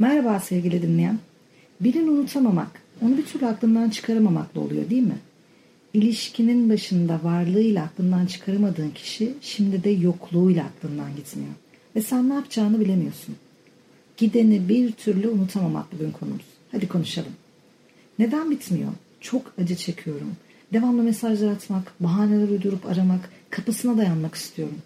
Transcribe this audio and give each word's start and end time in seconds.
Merhaba 0.00 0.40
sevgili 0.40 0.82
dinleyen. 0.82 1.18
Birini 1.80 2.10
unutamamak, 2.10 2.82
onu 3.02 3.16
bir 3.18 3.26
türlü 3.26 3.46
aklından 3.46 3.90
çıkaramamakla 3.90 4.60
oluyor 4.60 4.90
değil 4.90 5.02
mi? 5.02 5.18
İlişkinin 5.94 6.70
başında 6.70 7.20
varlığıyla 7.22 7.84
aklından 7.84 8.26
çıkaramadığın 8.26 8.90
kişi 8.90 9.34
şimdi 9.40 9.84
de 9.84 9.90
yokluğuyla 9.90 10.64
aklından 10.64 11.16
gitmiyor. 11.16 11.50
Ve 11.96 12.02
sen 12.02 12.28
ne 12.28 12.34
yapacağını 12.34 12.80
bilemiyorsun. 12.80 13.36
Gideni 14.16 14.68
bir 14.68 14.92
türlü 14.92 15.28
unutamamak 15.28 15.92
bugün 15.92 16.10
konumuz. 16.10 16.46
Hadi 16.72 16.88
konuşalım. 16.88 17.32
Neden 18.18 18.50
bitmiyor? 18.50 18.92
Çok 19.20 19.52
acı 19.60 19.76
çekiyorum. 19.76 20.32
Devamlı 20.72 21.02
mesajlar 21.02 21.52
atmak, 21.52 21.92
bahaneler 22.00 22.48
uydurup 22.48 22.86
aramak, 22.86 23.30
kapısına 23.50 23.98
dayanmak 23.98 24.34
istiyorum. 24.34 24.78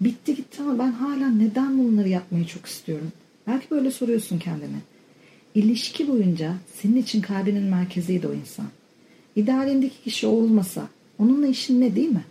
Bitti 0.00 0.34
gitti 0.34 0.62
ama 0.62 0.78
ben 0.78 0.92
hala 0.92 1.28
neden 1.28 1.78
bunları 1.78 2.08
yapmayı 2.08 2.46
çok 2.46 2.66
istiyorum. 2.66 3.12
Belki 3.48 3.70
böyle 3.70 3.90
soruyorsun 3.90 4.38
kendine. 4.38 4.78
İlişki 5.54 6.08
boyunca 6.08 6.54
senin 6.82 6.96
için 6.96 7.20
kalbinin 7.20 7.62
merkeziydi 7.62 8.26
o 8.26 8.34
insan. 8.34 8.66
İdealindeki 9.36 10.02
kişi 10.04 10.26
o 10.26 10.30
olmasa 10.30 10.88
onunla 11.18 11.46
işin 11.46 11.80
ne 11.80 11.96
değil 11.96 12.08
mi? 12.08 12.24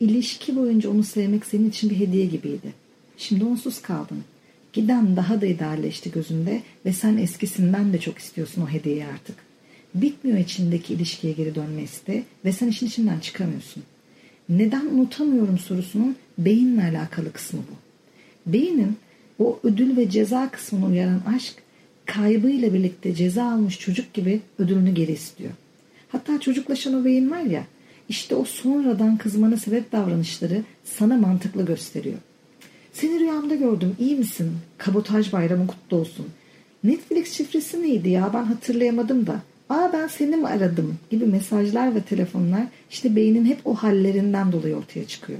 İlişki 0.00 0.56
boyunca 0.56 0.90
onu 0.90 1.02
sevmek 1.02 1.46
senin 1.46 1.68
için 1.68 1.90
bir 1.90 1.98
hediye 1.98 2.26
gibiydi. 2.26 2.72
Şimdi 3.16 3.44
onsuz 3.44 3.82
kaldın. 3.82 4.24
Giden 4.72 5.16
daha 5.16 5.40
da 5.40 5.46
idealleşti 5.46 6.10
gözünde 6.10 6.62
ve 6.86 6.92
sen 6.92 7.16
eskisinden 7.16 7.92
de 7.92 8.00
çok 8.00 8.18
istiyorsun 8.18 8.62
o 8.62 8.68
hediyeyi 8.68 9.04
artık. 9.06 9.36
Bitmiyor 9.94 10.38
içindeki 10.38 10.94
ilişkiye 10.94 11.32
geri 11.32 11.54
dönme 11.54 11.82
isteği 11.82 12.24
ve 12.44 12.52
sen 12.52 12.68
işin 12.68 12.86
içinden 12.86 13.20
çıkamıyorsun. 13.20 13.82
Neden 14.48 14.86
unutamıyorum 14.86 15.58
sorusunun 15.58 16.16
beyinle 16.38 16.82
alakalı 16.82 17.32
kısmı 17.32 17.60
bu. 17.60 17.74
Beynin 18.52 18.96
o 19.40 19.60
ödül 19.62 19.96
ve 19.96 20.10
ceza 20.10 20.50
kısmını 20.50 20.86
uyaran 20.86 21.22
aşk 21.36 21.54
kaybıyla 22.06 22.74
birlikte 22.74 23.14
ceza 23.14 23.44
almış 23.44 23.78
çocuk 23.78 24.14
gibi 24.14 24.40
ödülünü 24.58 24.94
geri 24.94 25.12
istiyor. 25.12 25.50
Hatta 26.08 26.40
çocuklaşan 26.40 27.00
o 27.00 27.04
beyin 27.04 27.30
var 27.30 27.42
ya 27.42 27.64
işte 28.08 28.34
o 28.34 28.44
sonradan 28.44 29.16
kızmana 29.16 29.56
sebep 29.56 29.92
davranışları 29.92 30.62
sana 30.84 31.16
mantıklı 31.16 31.66
gösteriyor. 31.66 32.18
Seni 32.92 33.20
rüyamda 33.20 33.54
gördüm 33.54 33.96
iyi 33.98 34.16
misin? 34.16 34.52
Kabotaj 34.78 35.32
bayramı 35.32 35.66
kutlu 35.66 35.96
olsun. 35.96 36.26
Netflix 36.84 37.32
şifresi 37.32 37.82
neydi 37.82 38.08
ya 38.08 38.30
ben 38.34 38.44
hatırlayamadım 38.44 39.26
da. 39.26 39.40
Aa 39.68 39.90
ben 39.92 40.06
seni 40.06 40.36
mi 40.36 40.46
aradım 40.46 40.98
gibi 41.10 41.26
mesajlar 41.26 41.94
ve 41.94 42.02
telefonlar 42.02 42.62
işte 42.90 43.16
beynin 43.16 43.44
hep 43.44 43.58
o 43.64 43.74
hallerinden 43.74 44.52
dolayı 44.52 44.76
ortaya 44.76 45.06
çıkıyor. 45.06 45.38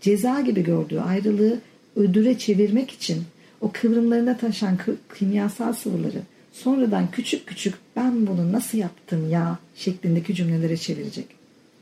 Ceza 0.00 0.40
gibi 0.40 0.64
gördüğü 0.64 0.98
ayrılığı 0.98 1.58
ödüre 1.96 2.38
çevirmek 2.38 2.90
için 2.90 3.22
o 3.60 3.70
kıvrımlarına 3.72 4.36
taşan 4.36 4.78
kimyasal 5.18 5.72
sıvıları 5.72 6.22
sonradan 6.52 7.10
küçük 7.10 7.46
küçük 7.46 7.74
ben 7.96 8.26
bunu 8.26 8.52
nasıl 8.52 8.78
yaptım 8.78 9.30
ya 9.30 9.58
şeklindeki 9.76 10.34
cümlelere 10.34 10.76
çevirecek. 10.76 11.26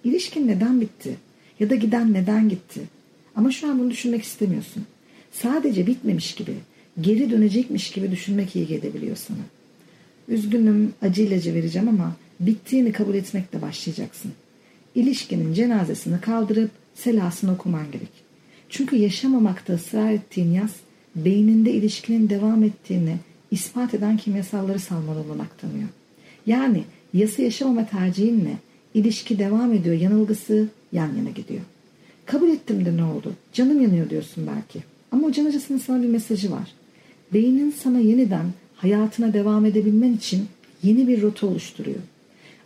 İlişkin 0.05 0.49
neden 0.49 0.81
bitti? 0.81 1.17
Ya 1.61 1.71
da 1.71 1.75
giden 1.75 2.13
neden 2.13 2.49
gitti? 2.49 2.81
Ama 3.37 3.51
şu 3.51 3.71
an 3.71 3.79
bunu 3.79 3.91
düşünmek 3.91 4.23
istemiyorsun. 4.23 4.85
Sadece 5.33 5.87
bitmemiş 5.87 6.35
gibi, 6.35 6.55
geri 7.01 7.31
dönecekmiş 7.31 7.91
gibi 7.91 8.11
düşünmek 8.11 8.57
iyi 8.57 8.67
gelebiliyor 8.67 9.17
sana. 9.17 9.39
Üzgünüm, 10.29 10.93
acı 11.03 11.23
ilacı 11.23 11.55
vereceğim 11.55 11.89
ama 11.89 12.17
bittiğini 12.41 12.93
kabul 12.93 13.15
etmekle 13.15 13.63
başlayacaksın. 13.63 14.33
İlişkinin 14.95 15.55
cenazesini 15.55 16.21
kaldırıp 16.21 16.71
selasını 16.95 17.53
okuman 17.53 17.91
gerek. 17.93 18.28
Çünkü 18.69 18.97
yaşamamakta 18.97 19.73
ısrar 19.75 20.13
ettiğin 20.13 20.53
yaz, 20.53 20.71
beyninde 21.17 21.73
ilişkinin 21.73 22.29
devam 22.29 22.63
ettiğini 22.63 23.17
ispat 23.51 23.95
eden 23.95 24.17
kimyasalları 24.17 24.79
salmalı 24.79 25.21
olanak 25.21 25.59
tanıyor. 25.59 25.89
Yani 26.47 26.85
yası 27.15 27.43
yaşamama 27.43 27.87
tercihinle 27.87 28.57
ilişki 28.95 29.39
devam 29.39 29.73
ediyor 29.73 29.97
yanılgısı 29.97 30.69
yan 30.93 31.15
yana 31.17 31.31
gidiyor. 31.31 31.61
Kabul 32.27 32.49
ettim 32.49 32.85
de 32.85 32.97
ne 32.97 33.05
oldu? 33.05 33.33
Canım 33.53 33.83
yanıyor 33.83 34.11
diyorsun 34.11 34.47
belki. 34.47 34.85
Ama 35.13 35.27
o 35.27 35.33
can 35.33 35.45
acısının 35.45 35.79
sana 35.79 36.03
bir 36.03 36.09
mesajı 36.09 36.51
var. 36.51 36.73
Beynin 37.33 37.71
sana 37.71 37.99
yeniden 37.99 38.47
hayatına 38.77 39.33
devam 39.33 39.67
edebilmen 39.67 40.13
için 40.13 40.47
yeni 40.83 41.09
bir 41.09 41.23
rota 41.23 41.47
oluşturuyor. 41.47 41.99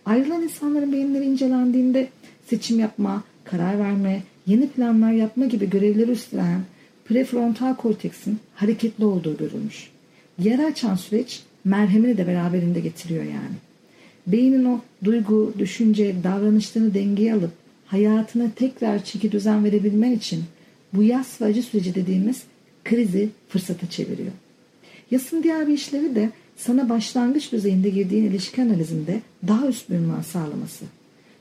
Ayrılan 0.06 0.42
insanların 0.42 0.92
beyinleri 0.92 1.24
incelendiğinde 1.24 2.08
seçim 2.46 2.78
yapma, 2.80 3.24
karar 3.44 3.78
verme, 3.78 4.22
yeni 4.46 4.68
planlar 4.68 5.12
yapma 5.12 5.46
gibi 5.46 5.70
görevleri 5.70 6.10
üstlenen 6.10 6.60
prefrontal 7.04 7.76
korteksin 7.76 8.38
hareketli 8.54 9.04
olduğu 9.04 9.36
görülmüş. 9.36 9.90
Yara 10.38 10.66
açan 10.66 10.94
süreç 10.94 11.42
merhemini 11.64 12.16
de 12.18 12.26
beraberinde 12.26 12.80
getiriyor 12.80 13.24
yani. 13.24 13.56
Beynin 14.26 14.64
o 14.64 14.80
duygu, 15.04 15.54
düşünce, 15.58 16.14
davranışlarını 16.24 16.94
dengeye 16.94 17.34
alıp 17.34 17.50
hayatına 17.86 18.50
tekrar 18.56 19.04
çeki 19.04 19.32
düzen 19.32 19.64
verebilmen 19.64 20.12
için 20.12 20.44
bu 20.92 21.02
yas 21.02 21.40
ve 21.40 21.44
acı 21.44 21.62
süreci 21.62 21.94
dediğimiz 21.94 22.42
krizi 22.84 23.28
fırsata 23.48 23.90
çeviriyor. 23.90 24.32
Yasın 25.10 25.42
diğer 25.42 25.68
bir 25.68 25.72
işlevi 25.72 26.14
de 26.14 26.30
sana 26.56 26.88
başlangıç 26.88 27.52
düzeyinde 27.52 27.90
girdiğin 27.90 28.24
ilişki 28.24 28.62
analizinde 28.62 29.20
daha 29.48 29.66
üst 29.66 29.90
bir 29.90 29.94
ünvan 29.94 30.22
sağlaması. 30.22 30.84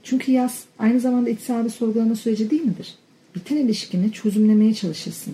Çünkü 0.03 0.31
yaz 0.31 0.63
aynı 0.79 0.99
zamanda 0.99 1.29
içsel 1.29 1.65
bir 1.65 1.69
sorgulama 1.69 2.15
süreci 2.15 2.49
değil 2.49 2.61
midir? 2.61 2.95
Biten 3.35 3.55
ilişkini 3.57 4.11
çözümlemeye 4.11 4.73
çalışırsın. 4.73 5.33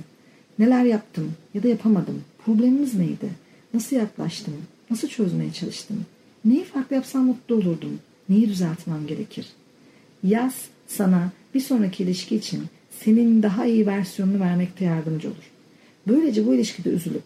Neler 0.60 0.84
yaptım 0.84 1.34
ya 1.54 1.64
da 1.64 1.68
yapamadım? 1.68 2.22
Problemimiz 2.46 2.94
neydi? 2.94 3.30
Nasıl 3.74 3.96
yaklaştım? 3.96 4.54
Nasıl 4.92 5.08
çözmeye 5.08 5.54
çalıştım? 5.54 6.06
Neyi 6.46 6.64
farklı 6.64 6.96
yapsam 6.96 7.26
mutlu 7.26 7.56
olurdum? 7.56 8.00
Neyi 8.30 8.50
düzeltmem 8.50 9.08
gerekir? 9.08 9.46
Yaz 10.24 10.54
sana 10.88 11.32
bir 11.54 11.60
sonraki 11.60 12.04
ilişki 12.04 12.36
için 12.36 12.64
senin 13.04 13.44
daha 13.44 13.66
iyi 13.66 13.88
versiyonunu 13.88 14.40
vermekte 14.40 14.86
yardımcı 14.86 15.28
olur. 15.28 15.52
Böylece 16.08 16.48
bu 16.48 16.56
ilişkide 16.56 16.90
üzülüp 16.90 17.24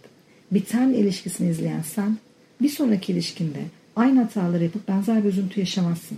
biten 0.52 0.90
ilişkisini 0.90 1.50
izleyen 1.50 1.82
sen 1.82 2.18
bir 2.62 2.70
sonraki 2.70 3.12
ilişkinde 3.12 3.60
aynı 3.96 4.22
hataları 4.22 4.64
yapıp 4.64 4.88
benzer 4.88 5.24
bir 5.24 5.30
üzüntü 5.30 5.60
yaşamazsın. 5.60 6.18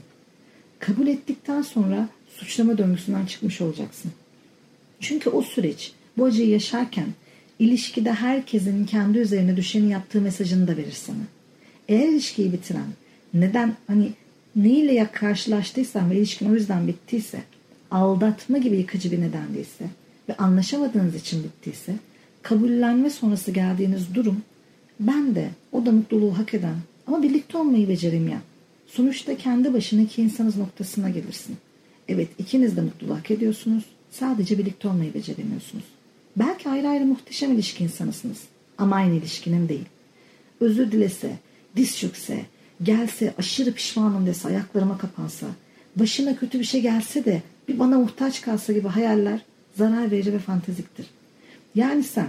Kabul 0.88 1.08
ettikten 1.08 1.62
sonra 1.62 2.10
suçlama 2.28 2.78
döngüsünden 2.78 3.26
çıkmış 3.26 3.62
olacaksın. 3.62 4.12
Çünkü 5.00 5.30
o 5.30 5.42
süreç 5.42 5.92
bu 6.18 6.26
acıyı 6.26 6.50
yaşarken 6.50 7.08
ilişkide 7.60 8.14
herkesin 8.14 8.86
kendi 8.86 9.18
üzerine 9.18 9.58
düşeni 9.58 9.92
yaptığı 9.92 10.22
mesajını 10.22 10.68
da 10.68 10.78
verir 10.78 10.92
sana. 10.92 11.24
Eğer 11.88 12.08
ilişkiyi 12.08 12.54
bitiren 12.54 12.88
neden 13.34 13.76
hani 13.88 14.12
neyle 14.56 14.94
ya 14.94 15.12
karşılaştıysan 15.12 16.12
ve 16.12 16.18
ilişkin 16.18 16.50
o 16.50 16.54
yüzden 16.54 16.88
bittiyse 16.88 17.40
aldatma 17.92 18.58
gibi 18.58 18.78
yıkıcı 18.78 19.12
bir 19.12 19.22
neden 19.22 19.54
değilse 19.54 19.86
ve 20.30 20.38
anlaşamadığınız 20.38 21.16
için 21.16 21.44
bittiyse 21.44 21.96
kabullenme 22.42 23.10
sonrası 23.10 23.52
geldiğiniz 23.52 24.16
durum 24.16 24.42
ben 25.00 25.36
de 25.36 25.50
o 25.72 25.86
da 25.86 25.92
mutluluğu 25.92 26.38
hak 26.38 26.54
eden 26.54 26.76
ama 27.08 27.24
birlikte 27.24 27.58
olmayı 27.58 27.90
beceremeyen 27.90 28.42
sonuçta 28.96 29.38
kendi 29.38 29.74
başına 29.74 30.02
iki 30.02 30.22
insanız 30.22 30.58
noktasına 30.58 31.10
gelirsin. 31.10 31.58
Evet 32.08 32.28
ikiniz 32.40 32.78
de 32.78 32.82
mutluluğu 32.82 33.16
hak 33.16 33.32
ediyorsunuz 33.32 33.84
sadece 34.12 34.58
birlikte 34.58 34.88
olmayı 34.88 35.14
beceremiyorsunuz. 35.14 35.84
Belki 36.36 36.70
ayrı 36.70 36.88
ayrı 36.88 37.06
muhteşem 37.06 37.54
ilişki 37.54 37.84
insanısınız 37.84 38.38
ama 38.78 38.96
aynı 38.96 39.16
ilişkinin 39.16 39.70
değil. 39.70 39.86
Özür 40.62 40.92
dilese, 40.92 41.38
diz 41.76 41.98
çökse, 41.98 42.46
gelse, 42.84 43.34
aşırı 43.38 43.72
pişmanım 43.72 44.26
dese, 44.26 44.48
ayaklarıma 44.48 44.98
kapansa, 44.98 45.48
başına 45.96 46.36
kötü 46.36 46.60
bir 46.60 46.66
şey 46.66 46.82
gelse 46.82 47.26
de 47.26 47.42
bir 47.68 47.80
bana 47.80 48.00
muhtaç 48.00 48.42
kalsa 48.42 48.74
gibi 48.74 48.88
hayaller 48.88 49.42
zarar 49.78 50.12
verici 50.12 50.34
ve 50.34 50.40
fanteziktir. 50.40 51.06
Yani 51.76 52.04
sen 52.04 52.28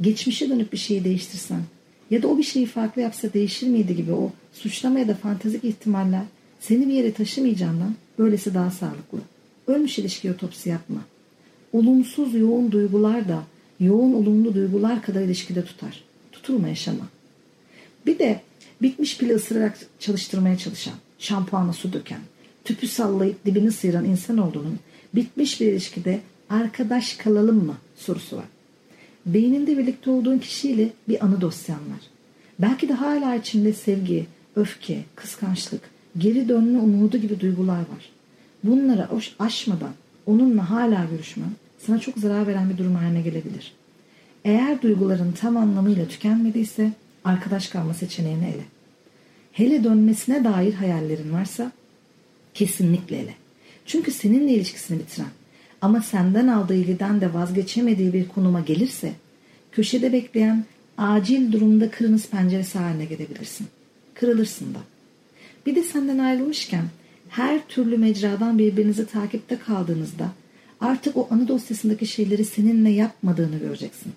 geçmişe 0.00 0.48
dönüp 0.48 0.72
bir 0.72 0.78
şeyi 0.78 1.04
değiştirsen 1.04 1.60
ya 2.10 2.22
da 2.22 2.28
o 2.28 2.38
bir 2.38 2.42
şeyi 2.42 2.66
farklı 2.66 3.02
yapsa 3.02 3.32
değişir 3.32 3.66
miydi 3.66 3.96
gibi 3.96 4.12
o 4.12 4.32
suçlama 4.52 4.98
ya 4.98 5.08
da 5.08 5.14
fantezik 5.14 5.64
ihtimaller 5.64 6.22
seni 6.60 6.88
bir 6.88 6.92
yere 6.92 7.12
taşımayacağından 7.12 7.94
böylesi 8.18 8.54
daha 8.54 8.70
sağlıklı. 8.70 9.18
Ölmüş 9.66 9.98
ilişki 9.98 10.32
otopsi 10.32 10.68
yapma. 10.68 11.00
Olumsuz 11.72 12.34
yoğun 12.34 12.72
duygular 12.72 13.28
da 13.28 13.42
yoğun 13.80 14.12
olumlu 14.12 14.54
duygular 14.54 15.02
kadar 15.02 15.20
ilişkide 15.20 15.64
tutar. 15.64 16.04
Tutulma 16.32 16.68
yaşama. 16.68 17.08
Bir 18.06 18.18
de 18.18 18.40
bitmiş 18.82 19.18
pili 19.18 19.34
ısırarak 19.34 19.78
çalıştırmaya 20.00 20.58
çalışan, 20.58 20.94
şampuana 21.18 21.72
su 21.72 21.92
döken, 21.92 22.20
tüpü 22.64 22.88
sallayıp 22.88 23.46
dibini 23.46 23.72
sıyıran 23.72 24.04
insan 24.04 24.38
olduğunun 24.38 24.78
bitmiş 25.14 25.60
bir 25.60 25.66
ilişkide 25.66 26.20
arkadaş 26.50 27.14
kalalım 27.14 27.64
mı 27.64 27.76
sorusu 27.96 28.36
var. 28.36 28.44
Beyninde 29.26 29.78
birlikte 29.78 30.10
olduğun 30.10 30.38
kişiyle 30.38 30.88
bir 31.08 31.24
anı 31.24 31.40
dosyan 31.40 31.78
var. 31.78 32.00
Belki 32.58 32.88
de 32.88 32.92
hala 32.92 33.34
içinde 33.34 33.72
sevgi, 33.72 34.26
öfke, 34.56 35.04
kıskançlık, 35.14 35.80
geri 36.18 36.48
dönme 36.48 36.78
umudu 36.78 37.16
gibi 37.16 37.40
duygular 37.40 37.78
var. 37.78 38.10
Bunları 38.64 39.08
aşmadan 39.38 39.92
onunla 40.26 40.70
hala 40.70 41.04
görüşmen 41.10 41.50
sana 41.78 41.98
çok 41.98 42.18
zarar 42.18 42.46
veren 42.46 42.70
bir 42.70 42.78
durum 42.78 42.94
haline 42.94 43.22
gelebilir. 43.22 43.72
Eğer 44.44 44.82
duyguların 44.82 45.32
tam 45.32 45.56
anlamıyla 45.56 46.08
tükenmediyse 46.08 46.92
arkadaş 47.24 47.68
kalma 47.68 47.94
seçeneğini 47.94 48.44
ele. 48.44 48.64
Hele 49.52 49.84
dönmesine 49.84 50.44
dair 50.44 50.74
hayallerin 50.74 51.32
varsa 51.32 51.72
kesinlikle 52.54 53.16
ele. 53.16 53.34
Çünkü 53.86 54.10
seninle 54.10 54.52
ilişkisini 54.52 54.98
bitiren 54.98 55.30
ama 55.80 56.00
senden 56.00 56.48
aldığı 56.48 56.74
ilgiden 56.74 57.20
de 57.20 57.34
vazgeçemediği 57.34 58.12
bir 58.12 58.28
konuma 58.28 58.60
gelirse 58.60 59.12
köşede 59.72 60.12
bekleyen 60.12 60.64
acil 60.98 61.52
durumda 61.52 61.90
kırınız 61.90 62.28
penceresi 62.28 62.78
haline 62.78 63.04
gelebilirsin. 63.04 63.66
Kırılırsın 64.14 64.74
da. 64.74 64.78
Bir 65.66 65.74
de 65.74 65.82
senden 65.82 66.18
ayrılmışken 66.18 66.84
her 67.28 67.66
türlü 67.68 67.98
mecradan 67.98 68.58
birbirinizi 68.58 69.06
takipte 69.06 69.58
kaldığınızda 69.58 70.28
artık 70.80 71.16
o 71.16 71.28
anı 71.30 71.48
dosyasındaki 71.48 72.06
şeyleri 72.06 72.44
seninle 72.44 72.90
yapmadığını 72.90 73.58
göreceksin. 73.58 74.12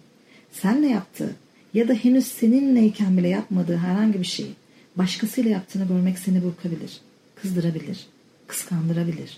Senle 0.51 0.87
yaptığı 0.87 1.35
ya 1.73 1.87
da 1.87 1.93
henüz 1.93 2.25
seninleyken 2.25 3.17
bile 3.17 3.27
yapmadığı 3.27 3.77
herhangi 3.77 4.19
bir 4.19 4.25
şeyi 4.25 4.51
başkasıyla 4.95 5.51
yaptığını 5.51 5.87
görmek 5.87 6.19
seni 6.19 6.43
burkabilir, 6.43 6.99
kızdırabilir, 7.35 8.07
kıskandırabilir. 8.47 9.37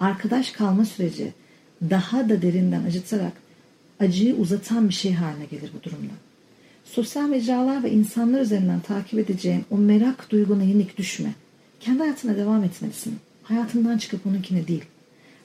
Arkadaş 0.00 0.50
kalma 0.50 0.84
süreci 0.84 1.32
daha 1.90 2.28
da 2.28 2.42
derinden 2.42 2.84
acıtarak 2.84 3.32
acıyı 4.00 4.36
uzatan 4.36 4.88
bir 4.88 4.94
şey 4.94 5.12
haline 5.12 5.44
gelir 5.44 5.70
bu 5.78 5.82
durumda. 5.82 6.12
Sosyal 6.84 7.28
mecralar 7.28 7.82
ve 7.82 7.90
insanlar 7.90 8.40
üzerinden 8.40 8.80
takip 8.80 9.18
edeceğin 9.18 9.64
o 9.70 9.76
merak 9.78 10.30
duyguna 10.30 10.62
yenik 10.62 10.98
düşme. 10.98 11.34
Kendi 11.80 11.98
hayatına 11.98 12.36
devam 12.36 12.64
etmelisin. 12.64 13.14
Hayatından 13.42 13.98
çıkıp 13.98 14.26
onunkine 14.26 14.68
değil. 14.68 14.84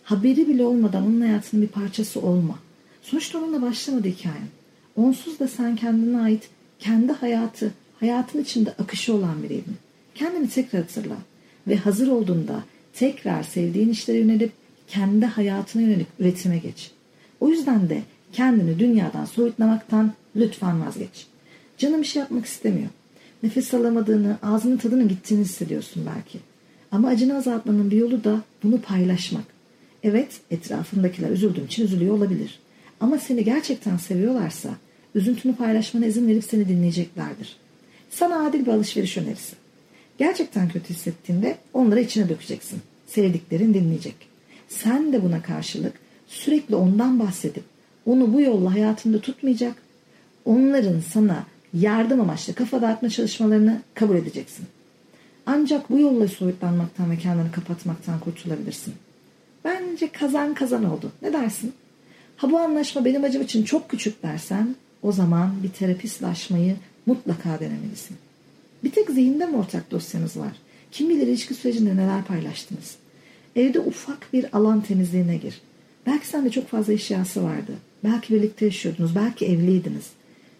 Haberi 0.03 0.47
bile 0.47 0.63
olmadan 0.63 1.05
onun 1.05 1.21
hayatının 1.21 1.61
bir 1.61 1.67
parçası 1.67 2.21
olma. 2.21 2.59
Sonuçta 3.01 3.37
onunla 3.37 3.61
başlamadı 3.61 4.07
hikayen. 4.07 4.47
Onsuz 4.95 5.39
da 5.39 5.47
sen 5.47 5.75
kendine 5.75 6.21
ait 6.21 6.49
kendi 6.79 7.13
hayatı, 7.13 7.71
hayatın 7.99 8.41
içinde 8.41 8.71
akışı 8.71 9.13
olan 9.13 9.43
biriydin. 9.43 9.75
Kendini 10.15 10.49
tekrar 10.49 10.81
hatırla 10.81 11.17
ve 11.67 11.75
hazır 11.75 12.07
olduğunda 12.07 12.63
tekrar 12.93 13.43
sevdiğin 13.43 13.89
işlere 13.89 14.17
yönelip 14.17 14.51
kendi 14.91 15.25
hayatına 15.25 15.81
yönelik 15.81 16.07
üretime 16.19 16.57
geç. 16.57 16.91
O 17.39 17.49
yüzden 17.49 17.89
de 17.89 18.01
kendini 18.33 18.79
dünyadan 18.79 19.25
soyutlamaktan 19.25 20.13
lütfen 20.35 20.85
vazgeç. 20.85 21.27
Canım 21.77 22.01
bir 22.01 22.07
şey 22.07 22.19
yapmak 22.19 22.45
istemiyor. 22.45 22.89
Nefes 23.43 23.73
alamadığını, 23.73 24.37
ağzının 24.43 24.77
tadının 24.77 25.07
gittiğini 25.07 25.43
hissediyorsun 25.43 26.05
belki. 26.15 26.39
Ama 26.91 27.07
acını 27.07 27.37
azaltmanın 27.37 27.91
bir 27.91 27.97
yolu 27.97 28.23
da 28.23 28.41
bunu 28.63 28.81
paylaşmak. 28.81 29.43
Evet, 30.03 30.39
etrafındakiler 30.51 31.29
üzüldüğüm 31.29 31.65
için 31.65 31.83
üzülüyor 31.83 32.15
olabilir. 32.15 32.59
Ama 32.99 33.17
seni 33.17 33.43
gerçekten 33.43 33.97
seviyorlarsa 33.97 34.69
üzüntünü 35.15 35.55
paylaşmana 35.55 36.05
izin 36.05 36.27
verip 36.27 36.43
seni 36.43 36.69
dinleyeceklerdir. 36.69 37.55
Sana 38.09 38.47
adil 38.47 38.65
bir 38.65 38.71
alışveriş 38.71 39.17
önerisi. 39.17 39.55
Gerçekten 40.17 40.69
kötü 40.69 40.89
hissettiğinde 40.89 41.57
onları 41.73 42.01
içine 42.01 42.29
dökeceksin. 42.29 42.79
Sevdiklerin 43.07 43.73
dinleyecek. 43.73 44.30
Sen 44.71 45.13
de 45.13 45.23
buna 45.23 45.41
karşılık 45.41 45.93
sürekli 46.27 46.75
ondan 46.75 47.19
bahsedip 47.19 47.63
onu 48.05 48.33
bu 48.33 48.41
yolla 48.41 48.73
hayatında 48.73 49.21
tutmayacak, 49.21 49.75
onların 50.45 50.99
sana 50.99 51.45
yardım 51.73 52.21
amaçlı 52.21 52.53
kafa 52.53 52.81
dağıtma 52.81 53.09
çalışmalarını 53.09 53.81
kabul 53.93 54.15
edeceksin. 54.15 54.65
Ancak 55.45 55.89
bu 55.89 55.99
yolla 55.99 56.27
soyutlanmaktan 56.27 57.11
ve 57.11 57.17
kendini 57.17 57.51
kapatmaktan 57.51 58.19
kurtulabilirsin. 58.19 58.93
Bence 59.63 60.11
kazan 60.11 60.53
kazan 60.53 60.83
oldu. 60.83 61.11
Ne 61.21 61.33
dersin? 61.33 61.73
Ha 62.37 62.51
bu 62.51 62.59
anlaşma 62.59 63.05
benim 63.05 63.23
acım 63.23 63.41
için 63.41 63.63
çok 63.63 63.89
küçük 63.89 64.23
dersen 64.23 64.75
o 65.01 65.11
zaman 65.11 65.63
bir 65.63 65.69
terapistlaşmayı 65.69 66.75
mutlaka 67.05 67.59
denemelisin. 67.59 68.17
Bir 68.83 68.91
tek 68.91 69.09
zihinde 69.09 69.45
mi 69.45 69.57
ortak 69.57 69.91
dosyanız 69.91 70.37
var? 70.37 70.51
Kim 70.91 71.09
bilir 71.09 71.27
ilişki 71.27 71.53
sürecinde 71.53 71.97
neler 71.97 72.23
paylaştınız? 72.23 73.00
Evde 73.55 73.79
ufak 73.79 74.33
bir 74.33 74.45
alan 74.57 74.81
temizliğine 74.81 75.37
gir. 75.37 75.61
Belki 76.05 76.27
sende 76.27 76.49
çok 76.49 76.67
fazla 76.67 76.93
eşyası 76.93 77.43
vardı. 77.43 77.71
Belki 78.03 78.33
birlikte 78.33 78.65
yaşıyordunuz. 78.65 79.15
Belki 79.15 79.45
evliydiniz. 79.45 80.09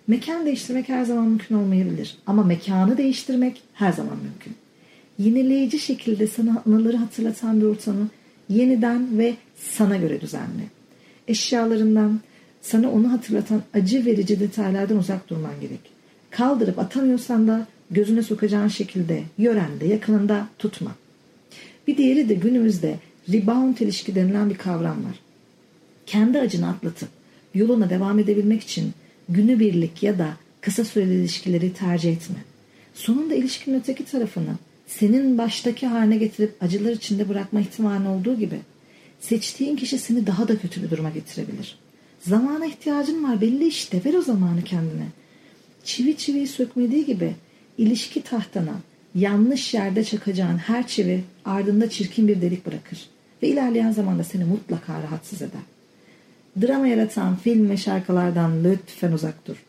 Mekan 0.07 0.45
değiştirmek 0.45 0.89
her 0.89 1.05
zaman 1.05 1.25
mümkün 1.25 1.55
olmayabilir. 1.55 2.17
Ama 2.27 2.43
mekanı 2.43 2.97
değiştirmek 2.97 3.61
her 3.73 3.91
zaman 3.91 4.17
mümkün. 4.17 4.53
Yenileyici 5.19 5.79
şekilde 5.79 6.27
sana 6.27 6.63
anıları 6.67 6.97
hatırlatan 6.97 7.61
bir 7.61 7.65
ortamı 7.65 8.07
yeniden 8.49 9.17
ve 9.17 9.35
sana 9.57 9.97
göre 9.97 10.21
düzenle. 10.21 10.63
Eşyalarından, 11.27 12.19
sana 12.61 12.91
onu 12.91 13.11
hatırlatan 13.11 13.61
acı 13.73 14.05
verici 14.05 14.39
detaylardan 14.39 14.97
uzak 14.97 15.29
durman 15.29 15.61
gerek. 15.61 15.79
Kaldırıp 16.29 16.79
atamıyorsan 16.79 17.47
da 17.47 17.67
gözüne 17.91 18.23
sokacağın 18.23 18.67
şekilde 18.67 19.23
yörende, 19.37 19.85
yakınında 19.85 20.47
tutma. 20.59 20.91
Bir 21.88 21.98
diğeri 21.98 22.30
de 22.30 22.33
günümüzde 22.33 23.00
rebound 23.33 23.78
ilişki 23.78 24.16
denilen 24.16 24.50
bir 24.50 24.57
kavram 24.57 25.06
var. 25.06 25.19
Kendi 26.06 26.39
acını 26.39 26.69
atlatıp 26.69 27.10
yoluna 27.56 27.89
devam 27.89 28.19
edebilmek 28.19 28.62
için 28.62 28.94
günübirlik 29.30 30.04
ya 30.04 30.19
da 30.19 30.38
kısa 30.62 30.86
süreli 30.86 31.13
ilişkileri 31.13 31.74
tercih 31.74 32.12
etme. 32.12 32.36
Sonunda 32.94 33.36
ilişkinin 33.36 33.80
öteki 33.80 34.06
tarafını 34.06 34.56
senin 34.88 35.38
baştaki 35.38 35.88
haline 35.88 36.18
getirip 36.18 36.63
acılar 36.63 36.92
içinde 36.92 37.30
bırakma 37.30 37.60
ihtimali 37.60 38.07
olduğu 38.07 38.39
gibi 38.39 38.60
seçtiğin 39.19 39.75
kişi 39.75 39.98
seni 39.98 40.28
daha 40.28 40.48
da 40.48 40.57
kötü 40.57 40.83
bir 40.83 40.89
duruma 40.89 41.10
getirebilir. 41.10 41.78
Zamana 42.19 42.66
ihtiyacın 42.66 43.24
var 43.24 43.42
belli 43.42 43.68
işte 43.68 44.01
ver 44.06 44.13
o 44.13 44.22
zamanı 44.22 44.63
kendine. 44.63 45.07
Çivi 45.83 46.18
çiviyi 46.18 46.48
sökmediği 46.48 47.06
gibi 47.06 47.36
ilişki 47.78 48.22
tahtana 48.22 48.75
yanlış 49.15 49.73
yerde 49.73 50.03
çakacağın 50.03 50.57
her 50.57 50.87
çivi 50.87 51.23
ardında 51.45 51.89
çirkin 51.89 52.27
bir 52.27 52.41
delik 52.41 52.65
bırakır 52.65 53.09
ve 53.43 53.47
ilerleyen 53.47 53.91
zamanda 53.91 54.23
seni 54.23 54.45
mutlaka 54.45 55.03
rahatsız 55.03 55.41
eder. 55.41 55.61
Drama 56.61 56.87
yaratan 56.87 57.35
film 57.35 57.69
ve 57.69 57.77
şarkılardan 57.77 58.63
lütfen 58.63 59.11
uzak 59.11 59.47
dur. 59.47 59.63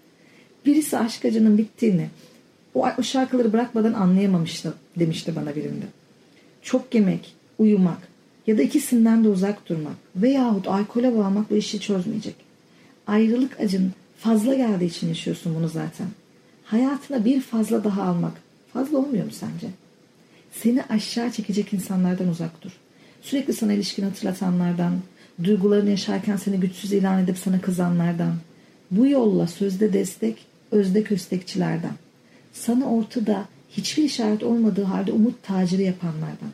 Birisi 0.67 0.99
aşk 0.99 1.25
acının 1.25 1.59
bittiğini, 1.59 2.09
o, 2.75 2.89
o 2.99 3.03
şarkıları 3.03 3.53
bırakmadan 3.53 3.93
anlayamamıştı 3.93 4.75
demişti 4.99 5.37
bana 5.37 5.57
birinde. 5.57 5.85
Çok 6.63 6.95
yemek, 6.95 7.35
uyumak 7.59 7.99
ya 8.47 8.59
da 8.59 8.63
ikisinden 8.63 9.25
de 9.25 9.29
uzak 9.29 9.69
durmak 9.69 9.97
veyahut 10.17 10.69
alkole 10.69 11.17
bağlamak 11.17 11.51
bu 11.51 11.57
işi 11.57 11.81
çözmeyecek. 11.81 12.35
Ayrılık 13.07 13.61
acın 13.61 13.93
fazla 14.19 14.55
geldiği 14.55 14.85
için 14.85 15.09
yaşıyorsun 15.09 15.55
bunu 15.55 15.69
zaten. 15.69 16.07
Hayatına 16.65 17.25
bir 17.25 17.41
fazla 17.41 17.85
daha 17.85 18.03
almak 18.03 18.33
fazla 18.73 18.99
olmuyor 18.99 19.25
mu 19.25 19.31
sence? 19.33 19.67
Seni 20.53 20.83
aşağı 20.83 21.33
çekecek 21.33 21.73
insanlardan 21.73 22.29
uzak 22.29 22.63
dur. 22.63 22.71
Sürekli 23.23 23.53
sana 23.53 23.73
ilişkin 23.73 24.03
hatırlatanlardan, 24.03 24.99
duygularını 25.45 25.91
yaşarken 25.91 26.37
seni 26.37 26.61
güçsüz 26.61 26.93
ilan 26.93 27.25
edip 27.25 27.39
sana 27.39 27.61
kızanlardan, 27.61 28.35
bu 28.91 29.07
yolla 29.07 29.47
sözde 29.47 29.93
destek, 29.93 30.47
özde 30.71 31.03
köstekçilerden, 31.03 31.95
sana 32.53 32.91
ortada 32.91 33.49
hiçbir 33.71 34.03
işaret 34.03 34.43
olmadığı 34.43 34.85
halde 34.85 35.13
umut 35.13 35.43
taciri 35.43 35.83
yapanlardan, 35.83 36.53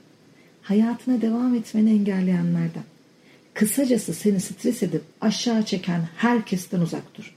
hayatına 0.62 1.21
devam 1.21 1.54
etmeni 1.54 1.90
engelleyenlerden, 1.90 2.85
kısacası 3.54 4.14
seni 4.14 4.40
stres 4.40 4.83
edip 4.83 5.02
aşağı 5.21 5.62
çeken 5.62 6.09
herkesten 6.16 6.81
uzak 6.81 7.14
dur. 7.14 7.35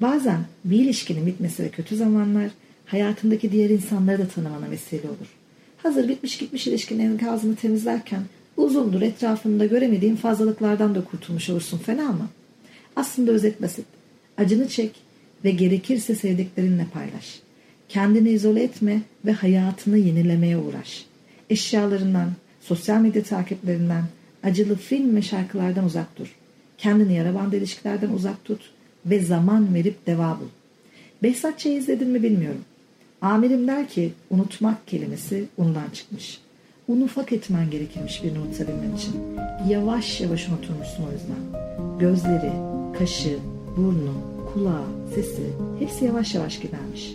Bazen 0.00 0.44
bir 0.64 0.80
ilişkinin 0.80 1.26
bitmesi 1.26 1.62
ve 1.62 1.68
kötü 1.68 1.96
zamanlar 1.96 2.50
hayatındaki 2.92 3.52
diğer 3.52 3.70
insanları 3.70 4.18
da 4.18 4.28
tanımana 4.28 4.70
vesile 4.70 5.08
olur. 5.08 5.28
Hazır 5.82 6.08
bitmiş 6.08 6.38
gitmiş 6.38 6.66
ilişkinin 6.66 7.10
enkazını 7.10 7.56
temizlerken 7.56 8.22
uzundur 8.56 9.02
etrafında 9.02 9.66
göremediğin 9.66 10.16
fazlalıklardan 10.16 10.94
da 10.94 11.04
kurtulmuş 11.04 11.50
olursun 11.50 11.78
fena 11.78 12.12
mı? 12.12 12.28
Aslında 12.96 13.32
özet 13.32 13.62
basit. 13.62 13.84
Acını 14.38 14.68
çek 14.68 14.90
ve 15.44 15.50
gerekirse 15.50 16.14
sevdiklerinle 16.14 16.86
paylaş. 16.92 17.40
Kendini 17.88 18.30
izole 18.30 18.62
etme 18.62 19.02
ve 19.24 19.32
hayatını 19.32 19.98
yenilemeye 19.98 20.58
uğraş. 20.58 21.06
Eşyalarından, 21.50 22.30
sosyal 22.60 23.00
medya 23.00 23.22
takiplerinden, 23.22 24.04
acılı 24.42 24.76
film 24.76 25.16
ve 25.16 25.22
şarkılardan 25.22 25.84
uzak 25.84 26.18
dur. 26.18 26.34
Kendini 26.78 27.14
yara 27.14 27.34
bandı 27.34 27.56
ilişkilerden 27.56 28.10
uzak 28.10 28.44
tut 28.44 28.70
ve 29.06 29.20
zaman 29.20 29.74
verip 29.74 30.06
deva 30.06 30.38
bul. 30.40 30.48
Behzat 31.22 31.66
izledin 31.66 32.08
mi 32.08 32.22
bilmiyorum. 32.22 32.64
Amirim 33.22 33.68
der 33.68 33.88
ki 33.88 34.12
unutmak 34.30 34.86
kelimesi 34.86 35.44
ondan 35.58 35.90
çıkmış. 35.92 36.40
Un 36.88 37.00
ufak 37.00 37.32
etmen 37.32 37.70
gerekirmiş 37.70 38.24
birini 38.24 38.38
unutabilmen 38.38 38.96
için. 38.96 39.14
Yavaş 39.68 40.20
yavaş 40.20 40.48
unuturmuşsun 40.48 41.04
o 41.04 41.12
yüzden. 41.12 41.60
Gözleri, 41.98 42.52
kaşı, 42.98 43.38
burnu, 43.76 44.14
kulağı, 44.52 44.84
sesi 45.14 45.42
hepsi 45.78 46.04
yavaş 46.04 46.34
yavaş 46.34 46.60
gidermiş. 46.60 47.14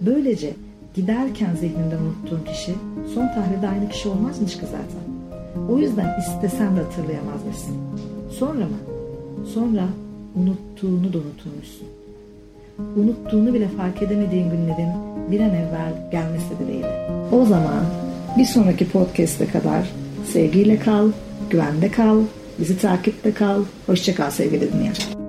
Böylece 0.00 0.54
giderken 0.94 1.54
zihninden 1.54 1.98
unuttuğun 1.98 2.44
kişi 2.52 2.74
son 3.14 3.26
tahlilde 3.26 3.68
aynı 3.68 3.88
kişi 3.88 4.08
olmazmış 4.08 4.52
ki 4.54 4.66
zaten. 4.66 5.12
O 5.70 5.78
yüzden 5.78 6.20
istesen 6.20 6.76
de 6.76 6.80
hatırlayamazmışsın. 6.80 7.76
Sonra 8.30 8.64
mı? 8.64 8.78
Sonra 9.54 9.88
unuttuğunu 10.34 11.12
da 11.12 11.18
unuturmuşsun. 11.18 12.01
Unuttuğunu 12.96 13.54
bile 13.54 13.68
fark 13.68 14.02
edemediğin 14.02 14.50
günlerin 14.50 14.90
bir 15.30 15.40
an 15.40 15.50
evvel 15.50 15.92
gelmesi 16.10 16.58
dileğiyle. 16.58 17.08
O 17.32 17.44
zaman 17.44 17.84
bir 18.38 18.44
sonraki 18.44 18.88
podcast'e 18.88 19.46
kadar 19.46 19.90
sevgiyle 20.32 20.78
kal, 20.78 21.10
güvende 21.50 21.90
kal, 21.90 22.18
bizi 22.58 22.78
takipte 22.78 23.34
kal. 23.34 23.62
Hoşçakal 23.86 24.30
sevgili 24.30 24.72
dinleyen. 24.72 25.21